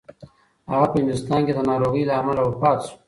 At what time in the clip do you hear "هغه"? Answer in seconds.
0.71-0.87